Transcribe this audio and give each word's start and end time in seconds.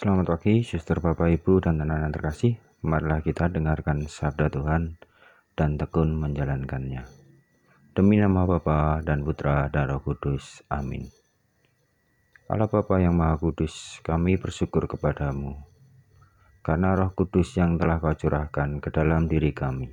Selamat 0.00 0.32
pagi, 0.32 0.64
suster 0.64 0.96
Bapak 0.96 1.28
Ibu 1.28 1.60
dan 1.60 1.84
anak-anak 1.84 2.16
terkasih. 2.16 2.56
Marilah 2.88 3.20
kita 3.20 3.52
dengarkan 3.52 4.08
sabda 4.08 4.48
Tuhan 4.48 4.96
dan 5.52 5.76
tekun 5.76 6.16
menjalankannya. 6.16 7.04
Demi 7.92 8.16
nama 8.16 8.48
Bapa 8.48 9.04
dan 9.04 9.20
Putra 9.20 9.68
dan 9.68 9.92
Roh 9.92 10.00
Kudus. 10.00 10.64
Amin. 10.72 11.04
Allah 12.48 12.64
Bapa 12.64 12.96
yang 12.96 13.12
Maha 13.12 13.36
Kudus, 13.36 14.00
kami 14.00 14.40
bersyukur 14.40 14.88
kepadamu 14.88 15.68
karena 16.64 16.96
Roh 16.96 17.12
Kudus 17.12 17.52
yang 17.60 17.76
telah 17.76 18.00
Kau 18.00 18.16
curahkan 18.16 18.80
ke 18.80 18.88
dalam 18.88 19.28
diri 19.28 19.52
kami. 19.52 19.92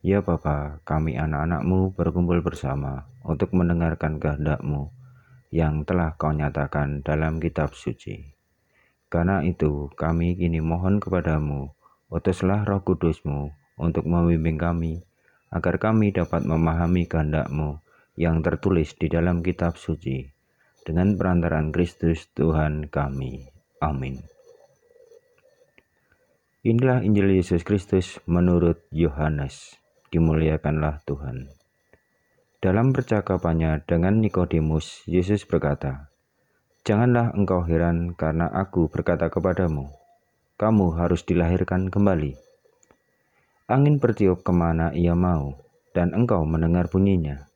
Ya 0.00 0.24
Bapa, 0.24 0.80
kami 0.88 1.20
anak-anakmu 1.20 1.92
berkumpul 1.92 2.40
bersama 2.40 3.04
untuk 3.20 3.52
mendengarkan 3.52 4.16
kehendak-Mu 4.16 4.88
yang 5.52 5.84
telah 5.84 6.16
Kau 6.16 6.32
nyatakan 6.32 7.04
dalam 7.04 7.36
kitab 7.36 7.76
suci. 7.76 8.32
Karena 9.14 9.46
itu, 9.46 9.94
kami 9.94 10.34
kini 10.34 10.58
mohon 10.58 10.98
kepadamu, 10.98 11.70
utuslah 12.10 12.66
roh 12.66 12.82
kudusmu 12.82 13.54
untuk 13.78 14.10
membimbing 14.10 14.58
kami, 14.58 15.06
agar 15.54 15.78
kami 15.78 16.10
dapat 16.10 16.42
memahami 16.42 17.06
kehendakmu 17.06 17.78
yang 18.18 18.42
tertulis 18.42 18.98
di 18.98 19.06
dalam 19.06 19.38
kitab 19.46 19.78
suci, 19.78 20.26
dengan 20.82 21.14
perantaran 21.14 21.70
Kristus 21.70 22.26
Tuhan 22.34 22.90
kami. 22.90 23.46
Amin. 23.78 24.18
Inilah 26.66 27.06
Injil 27.06 27.38
Yesus 27.38 27.62
Kristus 27.62 28.18
menurut 28.26 28.82
Yohanes. 28.90 29.78
Dimuliakanlah 30.10 31.06
Tuhan. 31.06 31.54
Dalam 32.58 32.90
percakapannya 32.90 33.78
dengan 33.86 34.18
Nikodemus, 34.18 35.06
Yesus 35.06 35.46
berkata, 35.46 36.13
Janganlah 36.84 37.32
engkau 37.32 37.64
heran 37.64 38.12
karena 38.12 38.44
aku 38.52 38.92
berkata 38.92 39.32
kepadamu, 39.32 39.88
kamu 40.60 40.92
harus 41.00 41.24
dilahirkan 41.24 41.88
kembali. 41.88 42.36
Angin 43.72 43.96
bertiup 43.96 44.44
ke 44.44 44.52
mana 44.52 44.92
ia 44.92 45.16
mau, 45.16 45.56
dan 45.96 46.12
engkau 46.12 46.44
mendengar 46.44 46.92
bunyinya. 46.92 47.48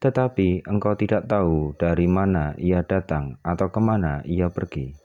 Tetapi 0.00 0.64
engkau 0.64 0.96
tidak 0.96 1.28
tahu 1.28 1.76
dari 1.76 2.08
mana 2.08 2.56
ia 2.56 2.80
datang 2.80 3.36
atau 3.44 3.68
ke 3.68 3.76
mana 3.76 4.24
ia 4.24 4.48
pergi. 4.48 4.96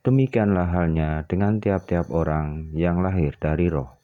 Demikianlah 0.00 0.72
halnya 0.72 1.28
dengan 1.28 1.60
tiap-tiap 1.60 2.08
orang 2.08 2.72
yang 2.72 3.04
lahir 3.04 3.36
dari 3.36 3.68
roh. 3.68 4.00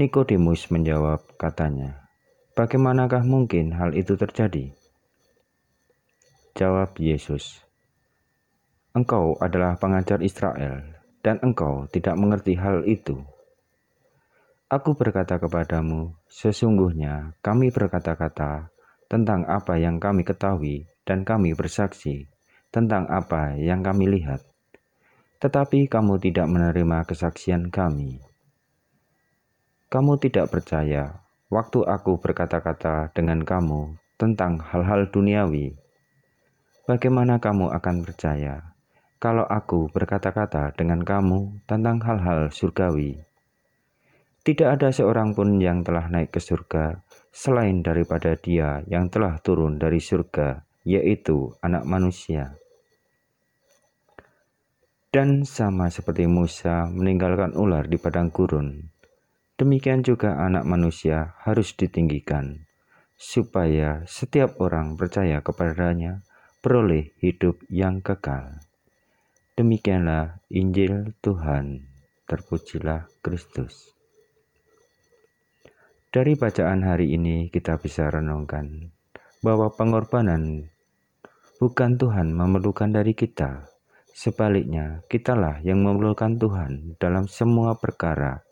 Nikodemus 0.00 0.72
menjawab 0.72 1.36
katanya, 1.36 2.08
Bagaimanakah 2.56 3.20
mungkin 3.28 3.76
hal 3.76 3.92
itu 3.92 4.16
terjadi? 4.16 4.72
Jawab 6.52 7.00
Yesus, 7.00 7.64
Engkau 8.92 9.40
adalah 9.40 9.80
pengajar 9.80 10.20
Israel, 10.20 10.84
dan 11.24 11.40
engkau 11.40 11.88
tidak 11.88 12.12
mengerti 12.20 12.60
hal 12.60 12.84
itu. 12.84 13.24
Aku 14.68 14.92
berkata 14.92 15.40
kepadamu, 15.40 16.12
sesungguhnya 16.28 17.40
kami 17.40 17.72
berkata-kata 17.72 18.68
tentang 19.08 19.48
apa 19.48 19.80
yang 19.80 19.96
kami 19.96 20.28
ketahui, 20.28 20.84
dan 21.08 21.24
kami 21.24 21.56
bersaksi 21.56 22.28
tentang 22.68 23.08
apa 23.08 23.56
yang 23.56 23.80
kami 23.80 24.12
lihat. 24.12 24.44
Tetapi 25.40 25.88
kamu 25.88 26.20
tidak 26.20 26.52
menerima 26.52 27.08
kesaksian 27.08 27.72
kami. 27.72 28.20
Kamu 29.88 30.20
tidak 30.20 30.52
percaya 30.52 31.24
waktu 31.48 31.80
aku 31.80 32.20
berkata-kata 32.20 33.08
dengan 33.16 33.40
kamu 33.40 33.96
tentang 34.20 34.60
hal-hal 34.60 35.08
duniawi 35.08 35.80
Bagaimana 36.82 37.38
kamu 37.38 37.70
akan 37.78 38.02
percaya 38.02 38.74
kalau 39.22 39.46
aku 39.46 39.86
berkata-kata 39.94 40.74
dengan 40.74 41.06
kamu 41.06 41.62
tentang 41.62 42.02
hal-hal 42.02 42.50
surgawi? 42.50 43.22
Tidak 44.42 44.66
ada 44.66 44.90
seorang 44.90 45.30
pun 45.30 45.62
yang 45.62 45.86
telah 45.86 46.10
naik 46.10 46.34
ke 46.34 46.42
surga 46.42 47.06
selain 47.30 47.86
daripada 47.86 48.34
Dia 48.34 48.82
yang 48.90 49.06
telah 49.14 49.38
turun 49.38 49.78
dari 49.78 50.02
surga, 50.02 50.66
yaitu 50.82 51.54
Anak 51.62 51.86
Manusia. 51.86 52.58
Dan 55.14 55.46
sama 55.46 55.86
seperti 55.86 56.26
Musa 56.26 56.90
meninggalkan 56.90 57.54
ular 57.54 57.86
di 57.86 57.94
padang 57.94 58.34
gurun, 58.34 58.90
demikian 59.54 60.02
juga 60.02 60.34
Anak 60.34 60.66
Manusia 60.66 61.38
harus 61.46 61.78
ditinggikan, 61.78 62.66
supaya 63.14 64.02
setiap 64.10 64.58
orang 64.58 64.98
percaya 64.98 65.38
kepadanya 65.46 66.26
peroleh 66.62 67.10
hidup 67.18 67.58
yang 67.66 67.98
kekal. 67.98 68.62
Demikianlah 69.58 70.38
Injil 70.46 71.10
Tuhan. 71.18 71.90
Terpujilah 72.22 73.10
Kristus. 73.18 73.90
Dari 76.14 76.38
bacaan 76.38 76.86
hari 76.86 77.18
ini 77.18 77.50
kita 77.50 77.82
bisa 77.82 78.06
renungkan 78.06 78.94
bahwa 79.42 79.74
pengorbanan 79.74 80.70
bukan 81.58 81.98
Tuhan 81.98 82.30
memerlukan 82.30 82.94
dari 82.94 83.18
kita. 83.18 83.66
Sebaliknya, 84.14 85.02
kitalah 85.10 85.58
yang 85.66 85.82
memerlukan 85.82 86.38
Tuhan 86.38 86.94
dalam 87.02 87.26
semua 87.26 87.74
perkara. 87.74 88.46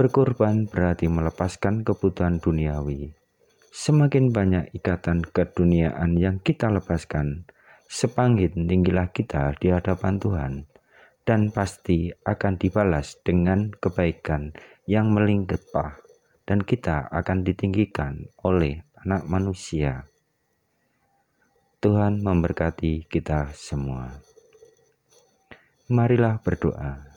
Berkorban 0.00 0.64
berarti 0.64 1.12
melepaskan 1.12 1.84
kebutuhan 1.84 2.40
duniawi 2.40 3.21
Semakin 3.72 4.36
banyak 4.36 4.76
ikatan 4.76 5.24
keduniaan 5.24 6.20
yang 6.20 6.44
kita 6.44 6.68
lepaskan, 6.68 7.48
semakin 7.88 8.68
tinggilah 8.68 9.08
kita 9.16 9.56
di 9.56 9.72
hadapan 9.72 10.20
Tuhan, 10.20 10.52
dan 11.24 11.48
pasti 11.48 12.12
akan 12.12 12.60
dibalas 12.60 13.16
dengan 13.24 13.72
kebaikan 13.72 14.52
yang 14.84 15.08
melingkupah, 15.16 16.04
dan 16.44 16.60
kita 16.60 17.08
akan 17.08 17.48
ditinggikan 17.48 18.28
oleh 18.44 18.84
anak 19.08 19.24
manusia. 19.24 20.04
Tuhan 21.80 22.20
memberkati 22.20 23.08
kita 23.08 23.56
semua. 23.56 24.20
Marilah 25.88 26.44
berdoa. 26.44 27.08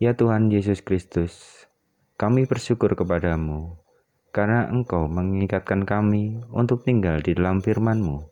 Ya 0.00 0.16
Tuhan 0.16 0.48
Yesus 0.48 0.80
Kristus, 0.80 1.68
kami 2.16 2.48
bersyukur 2.48 2.96
kepadamu 2.96 3.89
karena 4.30 4.70
Engkau 4.70 5.10
mengingatkan 5.10 5.82
kami 5.82 6.38
untuk 6.54 6.86
tinggal 6.86 7.18
di 7.18 7.34
dalam 7.34 7.58
firman-Mu, 7.58 8.22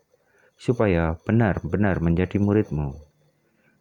supaya 0.55 1.19
benar-benar 1.27 1.99
menjadi 2.03 2.39
murid-Mu. 2.39 2.95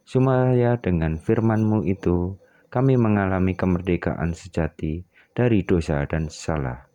Supaya 0.02 0.78
dengan 0.78 1.18
firman-Mu 1.18 1.86
itu, 1.86 2.38
kami 2.68 2.98
mengalami 2.98 3.54
kemerdekaan 3.54 4.34
sejati 4.34 5.06
dari 5.32 5.62
dosa 5.62 6.02
dan 6.04 6.28
salah, 6.28 6.90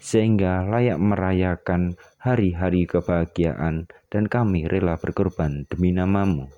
sehingga 0.00 0.64
layak 0.64 0.98
merayakan 0.98 1.94
hari-hari 2.18 2.88
kebahagiaan 2.88 3.86
dan 4.08 4.24
kami 4.26 4.64
rela 4.64 4.96
berkorban 4.96 5.68
demi 5.68 5.92
namamu. 5.92 6.48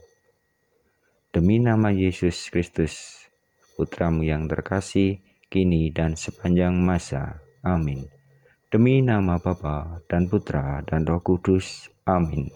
Demi 1.34 1.61
nama 1.61 1.93
Yesus 1.93 2.49
Kristus, 2.49 3.27
Putramu 3.77 4.25
yang 4.25 4.49
terkasih, 4.49 5.21
kini 5.53 5.93
dan 5.93 6.16
sepanjang 6.16 6.72
masa. 6.81 7.46
Amin. 7.66 8.06
Demi 8.71 9.03
nama 9.03 9.43
Bapa 9.43 9.99
dan 10.06 10.31
Putra 10.31 10.87
dan 10.87 11.03
Roh 11.03 11.19
Kudus. 11.19 11.91
Amin. 12.06 12.47